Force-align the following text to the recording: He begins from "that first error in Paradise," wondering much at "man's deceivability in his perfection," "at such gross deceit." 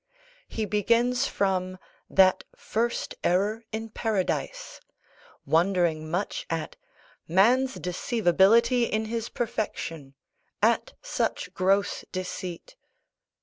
He 0.47 0.65
begins 0.65 1.27
from 1.27 1.77
"that 2.09 2.43
first 2.55 3.13
error 3.23 3.63
in 3.71 3.89
Paradise," 3.89 4.81
wondering 5.45 6.09
much 6.09 6.47
at 6.49 6.75
"man's 7.27 7.75
deceivability 7.75 8.89
in 8.89 9.05
his 9.05 9.29
perfection," 9.29 10.15
"at 10.59 10.93
such 11.03 11.53
gross 11.53 12.03
deceit." 12.11 12.75